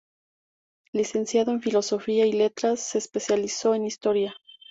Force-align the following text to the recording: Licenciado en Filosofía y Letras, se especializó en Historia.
Licenciado 0.93 1.51
en 1.51 1.61
Filosofía 1.61 2.25
y 2.25 2.31
Letras, 2.33 2.79
se 2.79 2.97
especializó 2.97 3.75
en 3.75 3.85
Historia. 3.85 4.35